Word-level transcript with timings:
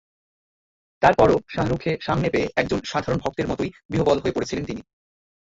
তারপরও 1.01 1.37
শাহরুখকে 1.47 1.91
সামনে 2.01 2.27
পেয়ে 2.29 2.51
একজন 2.55 2.79
সাধারণ 2.83 3.17
ভক্তের 3.17 3.49
মতোই 3.51 3.69
বিহ্বল 3.91 4.17
হয়ে 4.19 4.35
পড়েছিলেন 4.35 4.63
তিনি। 4.65 4.81